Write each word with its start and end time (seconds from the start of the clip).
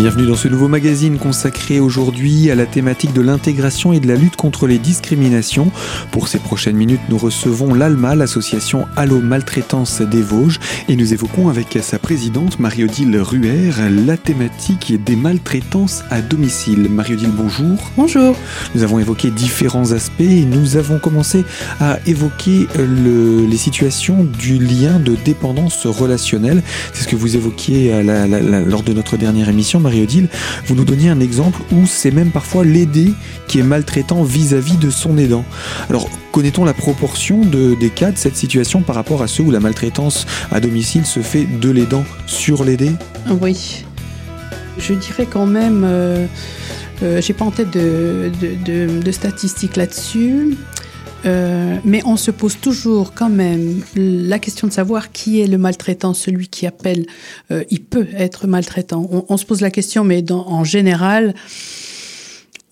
Bienvenue 0.00 0.28
dans 0.28 0.34
ce 0.34 0.48
nouveau 0.48 0.66
magazine 0.66 1.18
consacré 1.18 1.78
aujourd'hui 1.78 2.50
à 2.50 2.54
la 2.54 2.64
thématique 2.64 3.12
de 3.12 3.20
l'intégration 3.20 3.92
et 3.92 4.00
de 4.00 4.08
la 4.08 4.14
lutte 4.14 4.34
contre 4.34 4.66
les 4.66 4.78
discriminations. 4.78 5.70
Pour 6.10 6.26
ces 6.26 6.38
prochaines 6.38 6.76
minutes, 6.76 7.02
nous 7.10 7.18
recevons 7.18 7.74
l'ALMA, 7.74 8.14
l'association 8.14 8.86
Allo 8.96 9.20
Maltraitance 9.20 10.00
des 10.00 10.22
Vosges, 10.22 10.58
et 10.88 10.96
nous 10.96 11.12
évoquons 11.12 11.50
avec 11.50 11.78
sa 11.82 11.98
présidente 11.98 12.58
Marie-Odile 12.58 13.20
Ruher 13.20 13.72
la 14.06 14.16
thématique 14.16 15.04
des 15.04 15.16
maltraitances 15.16 16.02
à 16.08 16.22
domicile. 16.22 16.88
Marie-Odile, 16.88 17.32
bonjour. 17.36 17.76
Bonjour. 17.98 18.34
Nous 18.74 18.82
avons 18.82 19.00
évoqué 19.00 19.30
différents 19.30 19.92
aspects 19.92 20.22
et 20.22 20.46
nous 20.46 20.78
avons 20.78 20.98
commencé 20.98 21.44
à 21.78 21.98
évoquer 22.06 22.68
le, 22.78 23.44
les 23.44 23.58
situations 23.58 24.24
du 24.24 24.58
lien 24.58 24.98
de 24.98 25.14
dépendance 25.14 25.84
relationnelle. 25.84 26.62
C'est 26.94 27.02
ce 27.02 27.08
que 27.08 27.16
vous 27.16 27.36
évoquiez 27.36 27.92
à 27.92 28.02
la, 28.02 28.26
la, 28.26 28.40
la, 28.40 28.60
lors 28.62 28.82
de 28.82 28.94
notre 28.94 29.18
dernière 29.18 29.50
émission, 29.50 29.78
Vous 30.66 30.74
nous 30.74 30.84
donniez 30.84 31.10
un 31.10 31.20
exemple 31.20 31.60
où 31.72 31.86
c'est 31.86 32.10
même 32.10 32.30
parfois 32.30 32.64
l'aidé 32.64 33.12
qui 33.48 33.58
est 33.58 33.62
maltraitant 33.62 34.22
vis-à-vis 34.22 34.76
de 34.76 34.90
son 34.90 35.18
aidant. 35.18 35.44
Alors, 35.88 36.08
connaît-on 36.32 36.64
la 36.64 36.74
proportion 36.74 37.44
de, 37.44 37.74
des 37.74 37.90
cas 37.90 38.12
de 38.12 38.18
cette 38.18 38.36
situation 38.36 38.82
par 38.82 38.94
rapport 38.94 39.22
à 39.22 39.28
ceux 39.28 39.42
où 39.42 39.50
la 39.50 39.60
maltraitance 39.60 40.26
à 40.50 40.60
domicile 40.60 41.04
se 41.04 41.20
fait 41.20 41.44
de 41.44 41.70
l'aidant 41.70 42.04
sur 42.26 42.64
l'aidé? 42.64 42.92
Oui. 43.40 43.84
Je 44.78 44.94
dirais 44.94 45.26
quand 45.30 45.46
même, 45.46 45.82
euh, 45.84 46.26
euh, 47.02 47.20
j'ai 47.20 47.32
pas 47.32 47.44
en 47.44 47.50
tête 47.50 47.70
de 47.70 49.12
statistiques 49.12 49.76
là-dessus. 49.76 50.56
Euh, 51.26 51.76
mais 51.84 52.02
on 52.04 52.16
se 52.16 52.30
pose 52.30 52.56
toujours 52.60 53.12
quand 53.14 53.28
même 53.28 53.82
la 53.94 54.38
question 54.38 54.66
de 54.66 54.72
savoir 54.72 55.12
qui 55.12 55.40
est 55.40 55.46
le 55.46 55.58
maltraitant, 55.58 56.14
celui 56.14 56.48
qui 56.48 56.66
appelle, 56.66 57.06
euh, 57.50 57.64
il 57.70 57.82
peut 57.82 58.06
être 58.14 58.46
maltraitant. 58.46 59.08
On, 59.10 59.24
on, 59.28 59.36
se 59.36 59.44
pose 59.44 59.60
la 59.60 59.70
question, 59.70 60.04
mais 60.04 60.22
dans, 60.22 60.46
en 60.46 60.64
général, 60.64 61.34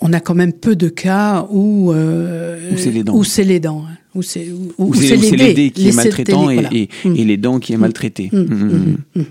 on 0.00 0.12
a 0.12 0.20
quand 0.20 0.34
même 0.34 0.52
peu 0.52 0.76
de 0.76 0.88
cas 0.88 1.46
où 1.50 1.92
euh, 1.92 2.70
c'est 2.76 2.90
les 2.90 3.02
dents, 3.02 3.14
où 3.14 3.24
c'est 3.24 3.44
les 3.44 3.60
dents, 3.60 3.84
où 4.14 4.22
c'est 4.22 4.48
où, 4.50 4.72
où 4.78 4.94
c'est 4.94 5.16
l'aidé 5.16 5.70
qui 5.70 5.88
est 5.88 5.96
maltraitant 5.96 6.50
et, 6.50 6.54
voilà. 6.54 6.70
et, 6.72 6.88
mmh. 7.04 7.16
et, 7.16 7.24
les 7.24 7.36
dents 7.36 7.58
qui 7.58 7.72
est 7.72 7.76
maltraité. 7.76 8.30
Mmh. 8.32 8.96
Mmh. 9.16 9.22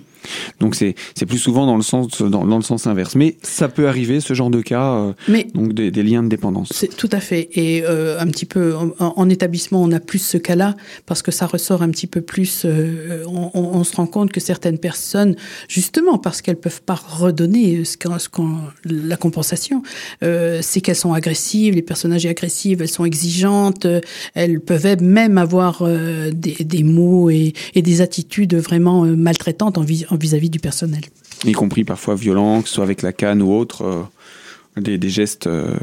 Donc 0.60 0.76
c'est 0.76 0.96
plus 1.28 1.38
souvent 1.38 1.66
dans 1.66 1.76
le 1.76 1.84
sens 1.84 2.22
dans, 2.22 2.46
dans, 2.46 2.58
le 2.58 2.64
sens 2.64 2.88
inverse. 2.88 3.16
Mais 3.16 3.38
ça 3.42 3.70
peut 3.70 3.88
arriver 3.88 4.20
ce 4.20 4.34
genre 4.34 4.50
de 4.50 4.62
cas, 4.62 4.94
euh, 4.94 5.14
Mais 5.28 5.48
donc 5.54 5.74
des, 5.74 5.92
des, 5.92 6.04
liens 6.04 6.24
de 6.24 6.30
dépendance. 6.30 6.70
C'est 6.74 6.96
tout 6.96 7.10
à 7.12 7.20
fait. 7.20 7.50
Et 7.54 7.84
euh, 7.84 8.20
un 8.20 8.28
petit 8.28 8.46
peu 8.46 8.76
en, 8.76 8.92
en, 9.00 9.30
établissement, 9.30 9.82
on 9.82 9.92
a 9.92 10.00
plus 10.00 10.20
ce 10.20 10.38
cas-là 10.38 10.76
parce 11.06 11.22
que 11.22 11.32
ça 11.32 11.46
ressort 11.46 11.82
un 11.82 11.90
petit 11.90 12.08
peu 12.08 12.22
plus. 12.22 12.64
Euh, 12.66 13.24
on, 13.28 13.52
on, 13.54 13.84
se 13.84 13.96
rend 13.96 14.08
compte 14.08 14.32
que 14.32 14.40
certaines 14.40 14.78
personnes, 14.78 15.36
justement 15.68 16.18
parce 16.18 16.42
qu'elles 16.42 16.60
peuvent 16.60 16.82
pas 16.82 16.96
redonner 16.96 17.86
ce 17.86 17.98
qu 17.98 18.08
ce 18.18 18.30
qu 18.30 18.42
la 18.86 19.18
compensation, 19.18 19.84
c'est 20.22 20.82
qu'elles 20.82 20.96
sont 20.96 21.14
agressives. 21.14 21.76
Les 21.76 21.82
personnages 21.82 22.26
agressives, 22.26 22.82
elles 22.82 22.90
sont 22.90 23.06
exigeantes. 23.06 23.88
Elles 24.34 24.60
peuvent 24.60 25.02
même 25.02 25.38
avoir 25.38 25.84
des, 26.32 26.56
des, 26.60 26.84
mots 26.84 27.30
et, 27.30 27.54
et, 27.76 27.82
des 27.82 28.02
attitudes 28.02 28.56
vraiment 28.56 29.04
maltraitantes 29.04 29.78
vis-à-vis 30.18 30.48
-vis 30.48 30.52
du 30.52 30.60
personnel. 30.60 31.02
Y 31.46 31.52
compris 31.52 31.84
parfois 31.84 32.16
violents, 32.16 32.62
que 32.62 32.68
ce 32.70 32.76
soit 32.76 32.84
avec 32.84 33.02
la 33.02 33.14
canne 33.14 33.42
ou 33.42 33.54
autre, 33.54 33.84
euh, 33.84 34.82
des, 34.82 34.98
des, 34.98 35.10
gestes 35.10 35.48
euh, 35.48 35.76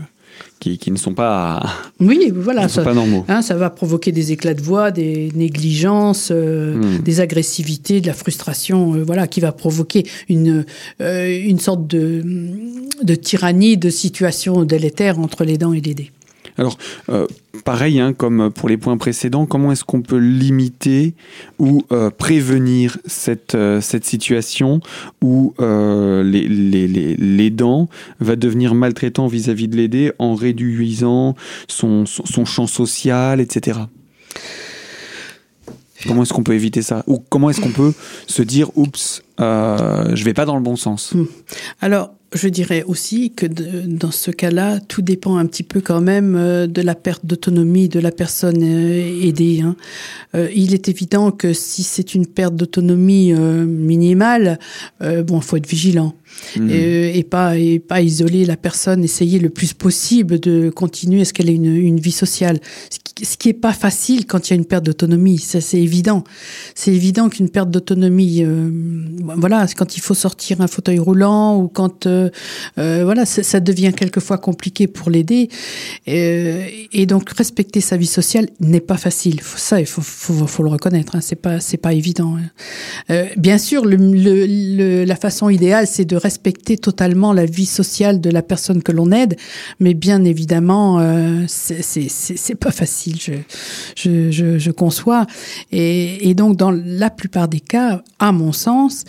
qui, 0.59 0.79
qui, 0.79 0.91
ne 0.91 0.97
sont 0.97 1.15
pas, 1.15 1.63
oui, 2.01 2.33
voilà, 2.35 2.69
ça, 2.69 2.83
pas 2.83 2.95
normaux. 2.95 3.25
Hein, 3.29 3.43
ça 3.43 3.55
va 3.55 3.71
provoquer 3.71 4.11
des 4.11 4.33
éclats 4.33 4.55
de 4.55 4.63
voix, 4.63 4.91
des 4.91 5.31
négligences, 5.35 6.31
euh, 6.33 6.77
mmh. 6.77 6.99
des 7.03 7.21
agressivités, 7.21 8.01
de 8.01 8.07
la 8.09 8.15
frustration, 8.15 9.05
voilà, 9.05 9.27
qui 9.29 9.41
va 9.41 9.53
provoquer 9.53 10.05
une, 10.29 10.65
une 10.99 11.61
sorte 11.61 11.87
de, 11.87 12.25
de 13.03 13.15
tyrannie, 13.15 13.77
de 13.77 13.91
situation 13.91 14.65
délétère 14.65 15.21
entre 15.21 15.45
les 15.45 15.59
dents 15.59 15.73
et 15.73 15.81
les 15.81 15.95
dés. 15.95 16.11
Alors, 16.57 16.79
euh, 17.09 17.27
pareil, 17.65 17.99
hein, 17.99 18.13
comme 18.13 18.51
pour 18.51 18.69
les 18.69 18.77
points 18.77 18.97
précédents, 18.97 19.47
comment 19.47 19.73
est-ce 19.73 19.85
qu'on 19.85 20.03
peut 20.03 20.19
limiter 20.19 21.15
ou 21.59 21.83
euh, 21.91 22.11
prévenir 22.11 22.99
cette, 23.07 23.55
euh, 23.55 23.81
cette 23.81 24.05
situation 24.05 24.81
où 25.23 25.55
les, 25.59 27.17
l'aidant 27.19 27.89
va 28.21 28.37
devenir 28.37 28.75
maltraitant 28.75 29.27
vis-à-vis 29.27 29.67
-vis 29.67 29.71
de 29.71 29.77
l'aidé 29.77 30.13
en 30.19 30.35
réduisant 30.35 31.35
son, 31.69 32.07
son, 32.07 32.25
son 32.25 32.45
champ 32.45 32.67
social, 32.67 33.41
etc. 33.41 33.81
Comment 36.07 36.23
est-ce 36.23 36.33
qu'on 36.33 36.43
peut 36.43 36.55
éviter 36.55 36.83
ça? 36.83 37.03
Ou 37.07 37.23
comment 37.29 37.51
est-ce 37.51 37.61
qu'on 37.61 37.71
peut 37.71 37.93
se 38.27 38.43
dire, 38.43 38.71
oups, 38.77 39.23
euh, 39.41 40.15
je 40.15 40.25
vais 40.25 40.35
pas 40.35 40.45
dans 40.45 40.57
le 40.57 40.63
bon 40.63 40.77
sens? 40.77 41.15
Alors, 41.81 42.11
je 42.35 42.49
dirais 42.49 42.83
aussi 42.87 43.31
que 43.31 43.47
de, 43.47 43.83
dans 43.87 44.11
ce 44.11 44.31
cas-là, 44.31 44.81
tout 44.81 45.03
dépend 45.03 45.37
un 45.37 45.47
petit 45.47 45.63
peu 45.63 45.81
quand 45.81 46.01
même 46.01 46.35
euh, 46.37 46.67
de 46.67 46.83
la 46.83 46.95
perte 46.95 47.25
d'autonomie 47.25 47.89
de 47.89 48.01
la 48.01 48.11
personne 48.11 48.63
euh, 48.63 49.27
aidée. 49.27 49.61
Hein. 49.61 49.77
Euh, 50.35 50.49
il 50.55 50.75
est 50.75 50.89
évident 50.89 51.31
que 51.31 51.53
si 51.53 51.83
c'est 51.83 52.15
une 52.15 52.27
perte 52.27 52.57
d'autonomie 52.57 53.33
euh, 53.33 53.65
minimale, 53.65 54.59
euh, 55.03 55.23
bon, 55.23 55.41
faut 55.41 55.57
être 55.57 55.69
vigilant. 55.69 56.15
Mmh. 56.57 56.71
Et, 56.71 57.19
et, 57.19 57.23
pas, 57.23 57.57
et 57.57 57.79
pas 57.79 58.03
isoler 58.03 58.45
la 58.45 58.57
personne, 58.57 59.05
essayer 59.05 59.39
le 59.39 59.51
plus 59.51 59.73
possible 59.73 60.41
de 60.41 60.71
continuer 60.71 61.21
à 61.21 61.25
ce 61.25 61.33
qu'elle 61.33 61.49
ait 61.49 61.55
une, 61.55 61.77
une 61.77 62.01
vie 62.01 62.11
sociale. 62.11 62.59
Ce 63.23 63.37
qui 63.37 63.49
n'est 63.49 63.55
pas 63.55 63.73
facile 63.73 64.27
quand 64.27 64.49
il 64.49 64.51
y 64.51 64.55
a 64.55 64.57
une 64.57 64.65
perte 64.65 64.85
d'autonomie, 64.85 65.39
ça 65.39 65.61
c'est 65.61 65.81
évident. 65.81 66.25
C'est 66.75 66.93
évident 66.93 67.29
qu'une 67.29 67.49
perte 67.49 67.71
d'autonomie, 67.71 68.45
voilà, 69.37 69.69
quand 69.77 69.97
il 69.97 70.01
faut 70.01 70.15
sortir 70.15 70.61
un 70.61 70.67
fauteuil 70.67 70.99
roulant 70.99 71.57
ou 71.57 71.69
quand, 71.69 72.09
euh, 72.25 72.31
euh, 72.79 73.05
voilà, 73.05 73.25
ça 73.27 73.61
devient 73.61 73.93
quelquefois 73.97 74.39
compliqué 74.39 74.87
pour 74.87 75.11
l'aider. 75.11 75.49
Euh, 76.09 76.67
et 76.93 77.07
donc 77.07 77.31
respecter 77.31 77.81
sa 77.81 77.97
vie 77.97 78.07
sociale 78.07 78.49
n'est 78.61 78.81
pas 78.81 78.97
facile. 78.97 79.41
Ça, 79.43 79.81
il 79.81 79.87
faut, 79.87 80.63
le 80.63 80.69
reconnaître. 80.69 81.17
Hein, 81.17 81.21
c'est 81.21 81.37
pas, 81.37 81.61
c'est 81.61 81.77
pas 81.77 81.93
évident. 81.93 82.37
Hein. 83.09 83.25
bien 83.37 83.59
sûr, 83.59 83.85
la 83.87 85.17
façon 85.17 85.49
idéale, 85.51 85.87
c'est 85.87 86.05
de 86.05 86.17
respecter 86.17 86.77
totalement 86.77 87.33
la 87.33 87.47
vie 87.47 87.67
sociale 87.67 88.21
de 88.21 88.31
la 88.31 88.43
personne 88.43 88.83
que 88.83 88.93
l'on 88.93 89.11
aide, 89.13 89.37
mais 89.81 89.95
bien 89.95 90.25
évidemment, 90.25 90.99
euh, 91.01 91.45
c'est 91.49 92.55
pas 92.59 92.71
facile, 92.71 93.19
je, 93.97 94.71
conçois. 94.71 95.27
Et, 95.73 96.35
donc, 96.35 96.57
dans 96.57 96.71
la 96.71 97.11
plupart 97.11 97.49
des 97.49 97.61
cas, 97.61 98.03
à 98.19 98.33
mon 98.33 98.53
sens, 98.53 99.05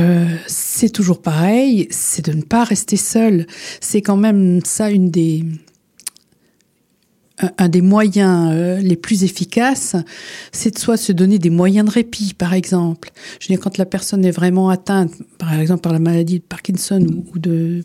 euh, 0.00 0.26
c'est 0.46 0.90
toujours 0.90 1.22
pareil, 1.22 1.88
c'est 1.90 2.24
de 2.26 2.32
ne 2.32 2.42
pas 2.42 2.64
rester 2.64 2.96
seul. 2.96 3.46
C'est 3.80 4.02
quand 4.02 4.16
même 4.16 4.60
ça 4.64 4.90
une 4.90 5.10
des 5.10 5.44
un 7.56 7.68
des 7.68 7.82
moyens 7.82 8.50
euh, 8.52 8.78
les 8.78 8.96
plus 8.96 9.22
efficaces, 9.22 9.94
c'est 10.50 10.74
de 10.74 10.78
soit 10.78 10.96
se 10.96 11.12
donner 11.12 11.38
des 11.38 11.50
moyens 11.50 11.86
de 11.86 11.92
répit, 11.92 12.34
par 12.34 12.52
exemple. 12.52 13.10
Je 13.38 13.46
veux 13.46 13.54
dire, 13.54 13.62
quand 13.62 13.78
la 13.78 13.86
personne 13.86 14.24
est 14.24 14.32
vraiment 14.32 14.70
atteinte, 14.70 15.12
par 15.38 15.52
exemple, 15.58 15.82
par 15.82 15.92
la 15.92 16.00
maladie 16.00 16.40
de 16.40 16.44
Parkinson 16.44 17.00
ou, 17.00 17.24
ou 17.32 17.38
de 17.38 17.84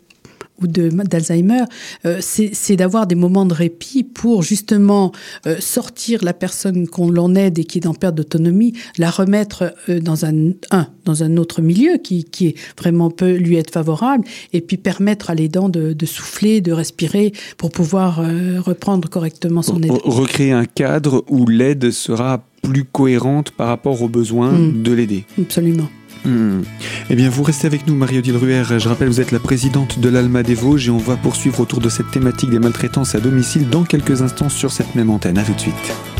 ou 0.62 0.66
d'Alzheimer, 0.66 1.64
euh, 2.06 2.18
c'est 2.20 2.76
d'avoir 2.76 3.06
des 3.06 3.14
moments 3.14 3.44
de 3.44 3.54
répit 3.54 4.04
pour 4.04 4.42
justement 4.42 5.12
euh, 5.46 5.56
sortir 5.58 6.22
la 6.22 6.32
personne 6.32 6.86
qu'on 6.86 7.10
l'en 7.10 7.34
aide 7.34 7.58
et 7.58 7.64
qui 7.64 7.78
est 7.78 7.86
en 7.86 7.94
perte 7.94 8.14
d'autonomie, 8.14 8.72
la 8.96 9.10
remettre 9.10 9.74
euh, 9.88 10.00
dans 10.00 10.24
un, 10.24 10.52
un 10.70 10.86
dans 11.04 11.22
un 11.22 11.36
autre 11.36 11.60
milieu 11.60 11.98
qui, 11.98 12.24
qui 12.24 12.48
est 12.48 12.54
vraiment 12.78 13.10
peut 13.10 13.34
lui 13.34 13.56
être 13.56 13.72
favorable, 13.72 14.24
et 14.52 14.60
puis 14.60 14.76
permettre 14.76 15.30
à 15.30 15.34
l'aidant 15.34 15.68
de, 15.68 15.92
de 15.92 16.06
souffler, 16.06 16.60
de 16.60 16.72
respirer 16.72 17.32
pour 17.58 17.70
pouvoir 17.70 18.22
reprendre 18.64 19.08
correctement 19.10 19.60
son 19.60 19.82
aide. 19.82 19.92
Recréer 20.04 20.52
un 20.52 20.64
cadre 20.64 21.24
où 21.28 21.46
l'aide 21.46 21.90
sera 21.90 22.42
plus 22.62 22.84
cohérente 22.84 23.50
par 23.50 23.68
rapport 23.68 24.00
aux 24.00 24.08
besoins 24.08 24.52
mmh. 24.52 24.82
de 24.82 24.92
l'aider. 24.92 25.24
Absolument. 25.38 25.88
Mmh. 26.24 26.62
Eh 27.10 27.16
bien, 27.16 27.28
vous 27.28 27.42
restez 27.42 27.66
avec 27.66 27.86
nous, 27.86 27.94
Marie-Odile 27.94 28.36
Ruher. 28.36 28.62
Je 28.78 28.88
rappelle, 28.88 29.08
vous 29.08 29.20
êtes 29.20 29.32
la 29.32 29.40
présidente 29.40 29.98
de 29.98 30.08
l'Alma 30.08 30.42
des 30.42 30.54
Vosges 30.54 30.88
et 30.88 30.90
on 30.90 30.98
va 30.98 31.16
poursuivre 31.16 31.60
autour 31.60 31.80
de 31.80 31.88
cette 31.88 32.10
thématique 32.10 32.50
des 32.50 32.58
maltraitances 32.58 33.14
à 33.14 33.20
domicile 33.20 33.68
dans 33.68 33.84
quelques 33.84 34.22
instants 34.22 34.48
sur 34.48 34.72
cette 34.72 34.94
même 34.94 35.10
antenne. 35.10 35.38
À 35.38 35.42
tout 35.42 35.54
de 35.54 35.60
suite. 35.60 36.13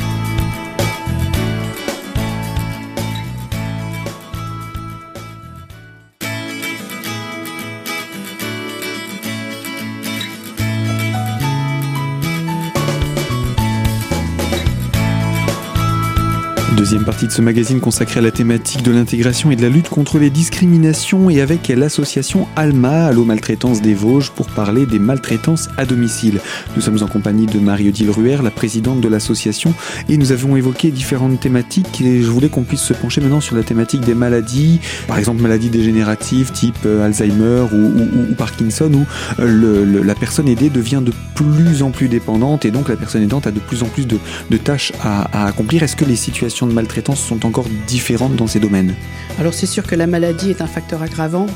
Deuxième 16.95 17.07
partie 17.07 17.27
de 17.27 17.33
ce 17.33 17.43
magazine 17.43 17.81
consacré 17.81 18.21
à 18.21 18.23
la 18.23 18.31
thématique 18.31 18.85
de 18.85 18.93
l'intégration 18.93 19.51
et 19.51 19.57
de 19.57 19.63
la 19.63 19.69
lutte 19.69 19.89
contre 19.89 20.21
les 20.21 20.31
discriminations 20.31 21.29
et 21.29 21.41
avec 21.41 21.67
l'association 21.67 22.47
ALMA, 22.55 23.07
Allo 23.07 23.25
Maltraitance 23.25 23.83
des 23.83 23.95
Vosges, 23.95 24.31
pour 24.31 24.47
parler 24.47 24.87
des 24.87 25.01
maltraitances 25.01 25.69
à 25.77 25.87
domicile. 25.87 26.39
Nous 26.77 26.83
sommes 26.83 27.03
en 27.03 27.09
compagnie 27.09 27.47
de 27.47 27.59
Marie-Odile 27.59 28.11
Ruher, 28.11 28.43
la 28.45 28.53
présidente 28.53 29.01
de 29.01 29.09
l'association, 29.09 29.75
et 30.09 30.17
nous 30.17 30.31
avons 30.31 30.55
évoqué 30.55 30.93
différentes 30.93 31.41
thématiques 31.41 32.01
et 32.01 32.23
je 32.23 32.31
voulais 32.31 32.49
qu'on 32.49 32.63
puisse 32.63 32.83
se 32.83 32.95
pencher 32.95 33.21
maintenant 33.21 33.41
sur 33.41 33.57
la 33.57 33.65
thématique 33.65 34.03
des 34.03 34.15
maladies, 34.15 34.79
par 35.09 35.19
exemple 35.19 35.43
maladies 35.43 35.71
dégénératives 35.71 36.53
type 36.53 36.79
euh, 36.87 37.05
Alzheimer 37.05 37.65
ou, 37.73 38.35
Parkinson, 38.39 38.93
où 38.95 39.05
euh, 39.41 40.05
la 40.05 40.15
personne 40.15 40.47
aidée 40.47 40.71
devient 40.71 41.03
de 41.05 41.13
plus 41.35 41.83
en 41.83 41.91
plus 41.91 42.07
dépendante 42.07 42.65
et 42.65 42.71
donc 42.71 42.89
la 42.89 42.95
personne 42.95 43.25
aidante 43.25 43.49
a 43.49 43.51
de 43.51 43.59
plus 43.59 43.83
en 43.83 43.87
plus 43.87 44.07
de, 44.07 44.17
tâches 44.59 44.93
à 45.03 45.49
accomplir. 45.49 45.83
Est-ce 45.83 45.97
que 45.97 46.05
les 46.05 46.15
situations 46.15 46.69
de 46.69 46.84
maltraitance 46.85 47.21
sont 47.21 47.47
encore 47.47 47.67
différentes 47.87 48.37
dans 48.37 48.47
ces 48.47 48.61
domaines 48.61 48.95
Alors 49.39 49.55
c'est 49.55 49.67
sûr 49.67 49.87
que 49.87 49.95
la 49.95 50.07
maladie 50.07 50.51
est 50.51 50.61
un 50.61 50.67
facteur 50.67 51.01
aggravant 51.01 51.47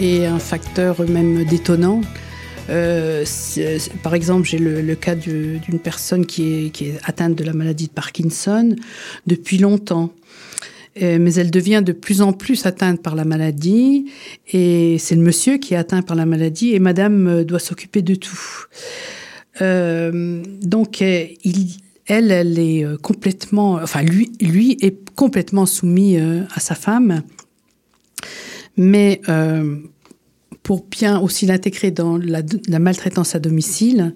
et 0.00 0.26
un 0.26 0.40
facteur 0.40 1.08
même 1.08 1.44
détonnant. 1.44 2.00
Euh, 2.68 3.24
par 4.02 4.14
exemple, 4.16 4.48
j'ai 4.48 4.58
le, 4.58 4.94
cas 4.96 5.14
d'une 5.14 5.78
personne 5.78 6.26
qui 6.26 6.66
est, 6.66 6.70
qui 6.70 6.86
est, 6.86 6.98
atteinte 7.04 7.36
de 7.36 7.44
la 7.44 7.52
maladie 7.52 7.86
de 7.86 7.92
Parkinson 7.92 8.74
depuis 9.28 9.58
longtemps. 9.58 10.10
Euh, 11.00 11.18
mais 11.20 11.34
elle 11.34 11.52
devient 11.52 11.82
de 11.84 11.92
plus 11.92 12.22
en 12.22 12.32
plus 12.32 12.66
atteinte 12.66 13.00
par 13.02 13.14
la 13.14 13.24
maladie, 13.24 14.10
et 14.52 14.96
c'est 14.98 15.14
le 15.14 15.20
monsieur 15.20 15.58
qui 15.58 15.74
est 15.74 15.76
atteint 15.76 16.02
par 16.02 16.16
la 16.16 16.26
maladie, 16.26 16.74
et 16.74 16.80
madame 16.80 17.28
euh, 17.28 17.44
doit 17.44 17.60
s'occuper 17.60 18.02
de 18.02 18.16
tout. 18.16 18.66
donc, 19.60 21.00
il, 21.00 21.76
elle, 22.06 22.30
elle 22.30 22.58
est 22.58 22.84
euh, 22.84 22.96
complètement, 22.96 23.74
enfin 23.74 24.02
lui, 24.02 24.76
est 24.80 25.10
complètement 25.14 25.66
soumis 25.66 26.18
euh, 26.18 26.42
à 26.54 26.60
sa 26.60 26.74
femme, 26.74 27.22
mais 28.76 29.20
euh, 29.28 29.76
pour 30.62 30.84
bien 30.84 31.20
aussi 31.20 31.46
l'intégrer 31.46 31.90
dans 31.90 32.16
la, 32.18 32.78
maltraitance 32.78 33.34
à 33.34 33.38
domicile, 33.38 34.14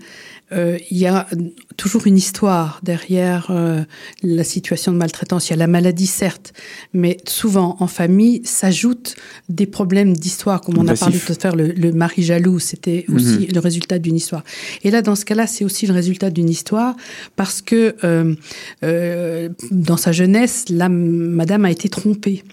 euh, 0.52 0.78
il 0.90 0.98
y 0.98 1.06
a 1.06 1.28
toujours 1.76 2.06
une 2.06 2.16
histoire 2.16 2.80
derrière 2.82 3.48
euh, 3.50 3.82
la 4.22 4.44
situation 4.44 4.92
de 4.92 4.96
maltraitance. 4.96 5.48
Il 5.48 5.50
y 5.50 5.54
a 5.54 5.56
la 5.56 5.66
maladie, 5.66 6.06
certes, 6.06 6.52
mais 6.92 7.18
souvent 7.26 7.76
en 7.80 7.86
famille 7.86 8.42
s'ajoutent 8.44 9.16
des 9.48 9.66
problèmes 9.66 10.16
d'histoire, 10.16 10.60
comme 10.60 10.78
on 10.78 10.88
a 10.88 10.94
parlé 10.94 11.18
tout 11.18 11.32
à 11.42 11.50
l'heure, 11.50 11.56
le, 11.56 11.92
mari 11.92 12.22
jaloux, 12.22 12.58
c'était 12.58 13.04
mhm. 13.08 13.16
aussi 13.16 13.46
le 13.46 13.60
résultat 13.60 13.98
d'une 13.98 14.16
histoire. 14.16 14.42
Et 14.82 14.90
là, 14.90 15.02
dans 15.02 15.14
ce 15.14 15.24
cas-là, 15.24 15.46
c'est 15.46 15.64
aussi 15.64 15.86
le 15.86 15.92
résultat 15.92 16.30
d'une 16.30 16.48
histoire 16.48 16.96
parce 17.36 17.62
que 17.62 17.94
euh, 18.04 19.48
dans 19.70 19.96
sa 19.96 20.12
jeunesse, 20.12 20.64
la 20.68 20.88
madame 20.88 21.64
a 21.64 21.70
été 21.70 21.88
trompée 21.88 22.44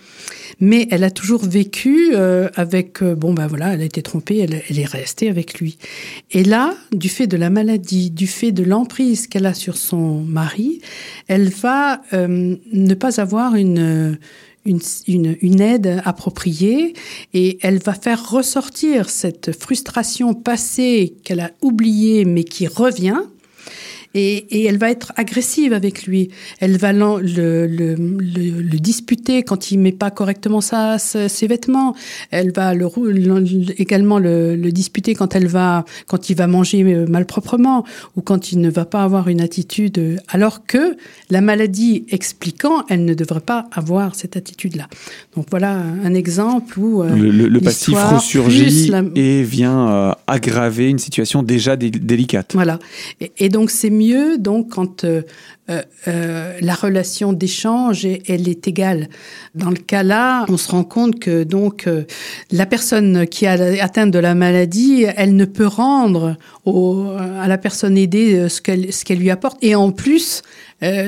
mais 0.59 0.88
elle 0.92 1.04
a 1.04 1.12
toujours 1.12 1.44
vécu 1.45 2.12
euh, 2.13 2.50
avec 2.56 3.01
euh, 3.01 3.15
bon 3.15 3.33
ben 3.33 3.48
voilà, 3.48 3.74
elle 3.74 3.81
a 3.81 3.86
été 3.86 4.01
trompée, 4.01 4.38
elle, 4.38 4.80
est 4.80 4.86
restée 4.86 5.30
avec 5.30 5.59
lui. 5.59 5.77
Et 6.31 6.44
là, 6.44 6.74
du 6.92 7.09
fait 7.09 7.27
de 7.27 7.38
la 7.38 7.50
maladie, 7.50 8.09
du 8.09 8.27
fait 8.27 8.51
de 8.51 8.63
l'emprise 8.63 9.27
qu'elle 9.27 9.45
a 9.45 9.54
sur 9.54 9.77
son 9.77 10.21
mari, 10.21 10.81
elle 11.27 11.50
va 11.50 12.01
euh, 12.13 12.56
ne 12.71 12.94
pas 12.94 13.21
avoir 13.21 13.56
une, 13.56 14.18
une, 14.65 14.80
une, 15.07 15.62
aide 15.62 16.01
appropriée 16.04 16.94
et 17.33 17.57
elle 17.62 17.80
va 17.80 17.94
faire 17.94 18.30
ressortir 18.30 19.09
cette 19.09 19.57
frustration 19.57 20.33
passée 20.33 21.13
qu'elle 21.24 21.39
a 21.39 21.51
oubliée 21.62 22.25
mais 22.25 22.44
qui 22.44 22.68
revient 22.68 23.21
et, 24.17 24.65
elle 24.65 24.77
va 24.77 24.89
être 24.89 25.13
agressive 25.15 25.73
avec 25.73 26.05
lui. 26.05 26.29
Elle 26.59 26.77
va 26.77 26.91
le, 26.93 27.21
le, 27.21 28.79
disputer 28.79 29.43
quand 29.43 29.71
il 29.71 29.79
met 29.79 29.91
pas 29.91 30.11
correctement 30.11 30.61
sa, 30.61 30.97
ses 30.97 31.47
vêtements. 31.47 31.95
Elle 32.31 32.51
va 32.51 32.73
le, 32.73 32.87
également 33.79 34.19
le, 34.19 34.71
disputer 34.71 35.15
quand 35.15 35.35
elle 35.35 35.47
va 35.47 35.85
quand 36.07 36.29
il 36.29 36.35
va 36.35 36.47
manger 36.47 36.83
euh, 36.83 37.05
malproprement 37.07 37.85
ou 38.15 38.21
quand 38.21 38.51
il 38.51 38.59
ne 38.59 38.69
va 38.69 38.85
pas 38.85 39.03
avoir 39.03 39.27
une 39.27 39.41
attitude. 39.41 39.97
Euh, 39.99 40.17
alors 40.29 40.65
que 40.65 40.97
la 41.29 41.41
maladie 41.41 42.05
expliquant, 42.09 42.83
elle 42.89 43.05
ne 43.05 43.13
devrait 43.13 43.41
pas 43.41 43.67
avoir 43.71 44.15
cette 44.15 44.35
attitude-là. 44.35 44.87
Donc 45.35 45.47
voilà 45.49 45.71
un 46.03 46.13
exemple 46.13 46.79
où 46.79 47.03
euh, 47.03 47.15
le, 47.15 47.59
passif 47.59 47.95
ressurgit 47.95 48.91
et 49.15 49.43
vient 49.43 50.15
aggraver 50.27 50.89
une 50.89 50.99
situation 50.99 51.43
déjà 51.43 51.75
délicate. 51.75 52.53
Voilà. 52.53 52.79
Et, 53.21 53.31
et 53.37 53.49
donc 53.49 53.69
c'est 53.69 53.89
mieux 53.89 54.06
donc 54.38 54.69
quand 54.71 55.04
euh, 55.04 55.21
euh, 55.69 55.81
euh, 56.07 56.54
la 56.62 56.75
relation 56.75 57.33
d'échange 57.33 58.06
elle 58.06 58.48
est 58.48 58.68
égale. 58.68 59.09
Dans 59.56 59.69
le 59.69 59.77
cas 59.77 60.04
là, 60.04 60.45
on 60.50 60.57
se 60.57 60.71
rend 60.71 60.83
compte 60.83 61.19
que 61.19 61.44
donc 61.44 61.89
la 62.51 62.65
personne 62.65 63.27
qui 63.27 63.45
a 63.48 63.54
atteinte 63.83 64.12
de 64.12 64.19
la 64.19 64.36
maladie, 64.36 65.06
elle 65.15 65.36
ne 65.36 65.45
peut 65.45 65.68
rendre 65.68 66.38
à 66.67 67.47
la 67.47 67.57
personne 67.57 67.97
aidée 67.97 68.49
ce 68.49 68.61
qu'elle 68.61 68.91
ce 68.91 69.05
qu'elle 69.05 69.19
lui 69.19 69.29
apporte 69.29 69.57
et 69.63 69.75
en 69.75 69.91
plus 69.91 70.41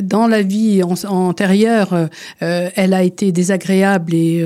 dans 0.01 0.27
la 0.27 0.41
vie 0.41 0.81
antérieure, 0.83 2.09
elle 2.39 2.93
a 2.93 3.03
été 3.03 3.31
désagréable 3.31 4.15
et 4.15 4.39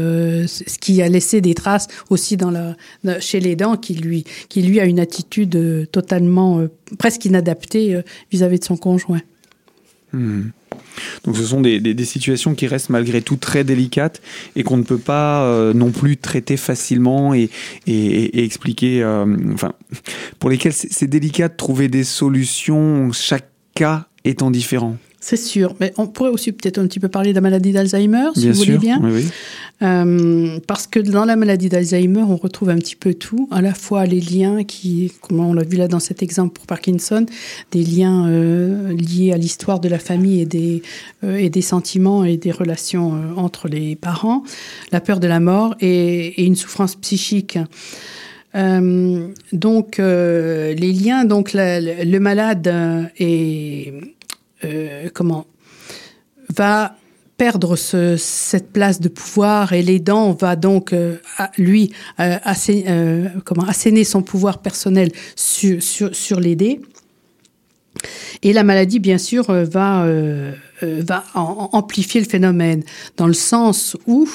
ce 0.48 0.77
qui 0.80 1.01
a 1.01 1.07
laissé 1.07 1.39
des 1.39 1.54
traces 1.54 1.88
aussi 2.10 2.36
dans 2.36 2.51
la, 2.51 2.75
chez 3.21 3.39
les 3.39 3.56
dents 3.56 3.77
qui 3.77 3.94
lui, 3.94 4.25
qui 4.50 4.63
lui 4.63 4.81
a 4.81 4.86
une 4.86 5.00
attitude 5.00 5.88
totalement 5.92 6.65
presque 7.00 7.24
inadaptée 7.24 8.01
vis-à-vis 8.31 8.59
de 8.59 8.66
son 8.66 8.75
conjoint. 8.75 9.21
Hmm. 10.12 10.50
Donc 11.25 11.38
ce 11.38 11.44
sont 11.44 11.62
des, 11.62 11.80
des, 11.80 12.06
situations 12.06 12.54
qui 12.54 12.68
restent 12.68 12.90
malgré 12.90 13.22
tout 13.22 13.38
très 13.38 13.64
délicates 13.64 14.22
et 14.56 14.64
qu'on 14.64 14.75
ne 14.78 14.84
peut 14.84 14.98
pas 14.98 15.44
euh, 15.44 15.74
non 15.74 15.92
plus 15.92 16.18
traiter 16.18 16.58
facilement 16.58 17.34
et, 17.34 17.50
et, 17.88 18.40
et 18.40 18.44
expliquer, 18.44 19.02
euh, 19.02 19.25
enfin, 19.54 19.72
pour 20.40 20.50
lesquelles 20.50 20.74
c'est 20.74 21.08
délicat 21.08 21.48
de 21.48 21.56
trouver 21.56 21.88
des 21.88 22.04
solutions, 22.04 23.12
chaque 23.14 23.50
cas 23.74 24.08
étant 24.25 24.52
différent. 24.52 24.98
C'est 25.25 25.38
sûr, 25.38 25.74
mais 25.80 25.94
on 25.98 26.06
pourrait 26.06 26.31
aussi 26.31 26.52
peut-être 26.52 26.80
un 26.80 26.86
petit 26.86 27.00
peu 27.00 27.08
parler 27.08 27.30
de 27.30 27.36
la 27.36 27.42
maladie 27.42 27.72
d'Alzheimer, 27.72 28.31
si 28.36 28.50
vous 28.50 28.58
voulez 28.58 28.78
bien. 28.78 29.00
Oui, 29.02 29.25
euh, 29.81 30.60
parce 30.68 30.86
que 30.86 31.00
dans 31.00 31.24
la 31.24 31.38
maladie 31.38 31.70
d'Alzheimer, 31.70 32.24
on 32.28 32.36
retrouve 32.36 32.70
un 32.70 32.78
petit 32.78 32.98
peu 32.98 33.14
tout, 33.14 33.48
à 33.50 33.62
la 33.62 33.74
fois 33.74 34.06
les 34.06 34.20
liens 34.20 34.66
qui, 34.66 35.14
comme 35.22 35.40
on 35.40 35.54
l'a 35.54 35.64
vu 35.64 35.78
là 35.78 35.88
dans 35.88 36.02
cet 36.02 36.22
exemple 36.22 36.52
pour 36.52 36.66
Parkinson, 36.66 37.25
des 37.72 37.84
liens 37.84 38.28
euh, 38.28 38.92
liés 38.92 39.31
à 39.31 39.38
l'histoire 39.38 39.80
de 39.80 39.88
la 39.88 39.98
famille 39.98 40.42
et 40.42 40.46
des, 40.46 40.81
euh, 41.24 41.38
et 41.38 41.50
des 41.50 41.62
sentiments 41.62 42.26
et 42.26 42.36
des 42.36 42.52
relations 42.52 43.14
entre 43.38 43.69
les 43.69 43.96
parents, 43.96 44.44
la 44.92 45.00
peur 45.00 45.22
de 45.22 45.28
la 45.28 45.40
mort 45.40 45.76
et, 45.80 46.42
et 46.42 46.46
une 46.46 46.58
souffrance 46.58 46.96
psychique. 46.96 47.58
donc 48.54 49.98
les 50.00 50.94
liens, 50.94 51.24
donc 51.24 51.54
le 51.54 52.19
malade 52.19 52.68
est 53.18 53.94
euh, 54.65 55.10
comment 55.13 55.45
va 56.49 56.95
perdre 57.38 57.76
ce, 57.76 58.16
cette 58.18 58.71
place 58.71 58.99
de 58.99 59.09
pouvoir 59.09 59.73
et 59.73 59.81
l'aidant 59.81 60.33
va 60.33 60.56
donc 60.56 60.94
euh, 60.94 61.18
lui 61.57 61.92
euh, 62.19 62.38
asséner 62.44 64.04
son 64.04 64.21
pouvoir 64.21 64.59
personnel 64.59 65.11
sur, 65.35 65.81
sur, 65.81 66.16
sur 66.16 66.40
l'aider. 66.40 66.81
Et 68.44 68.54
la 68.54 68.64
maladie, 68.64 68.99
bien 68.99 69.18
sûr, 69.18 69.45
va, 69.45 70.06
va 70.81 71.23
amplifier 71.33 72.19
le 72.19 72.28
phénomène 72.28 72.83
dans 73.16 73.28
le 73.28 73.33
sens 73.33 73.95
où 74.07 74.28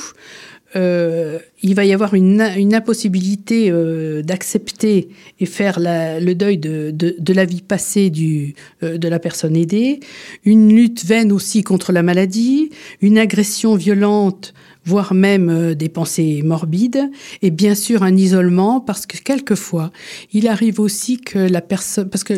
euh, 0.77 1.39
il 1.63 1.75
va 1.75 1.85
y 1.85 1.93
avoir 1.93 2.15
une, 2.15 2.43
une 2.57 2.75
impossibilité 2.75 3.71
euh, 3.71 4.23
d'accepter 4.23 5.09
et 5.41 5.47
faire 5.47 5.81
la, 5.81 6.21
le 6.21 6.35
deuil 6.35 6.59
de, 6.59 6.91
de, 6.91 7.17
de, 7.19 7.33
la 7.33 7.45
vie 7.45 7.63
passée 7.63 8.11
du, 8.11 8.55
euh, 8.83 8.99
de 8.99 9.09
la 9.09 9.19
personne 9.19 9.57
aidée, 9.57 10.01
une 10.45 10.73
lutte 10.75 11.05
vaine 11.05 11.33
aussi 11.33 11.63
contre 11.63 11.93
la 11.93 12.03
maladie, 12.03 12.71
une 13.01 13.19
agression 13.19 13.77
violente, 13.77 14.53
voire 14.85 15.15
même 15.15 15.49
euh, 15.49 15.75
des 15.75 15.89
pensées 15.89 16.43
morbides, 16.45 17.11
et 17.43 17.51
bien 17.51 17.75
sûr 17.75 18.03
un 18.03 18.17
isolement, 18.17 18.81
parce 18.81 19.07
que 19.07 19.19
quelquefois, 19.19 19.91
il 20.33 20.49
arrive 20.49 20.81
aussi 20.81 21.19
que 21.19 21.39
la 21.39 21.61
personne, 21.61 22.09
parce 22.09 22.25
que 22.25 22.35